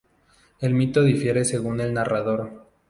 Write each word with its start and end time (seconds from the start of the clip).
El 0.61 0.73
mito 0.73 1.03
difiere 1.03 1.45
según 1.45 1.79
el 1.79 1.93
narrador. 1.93 2.65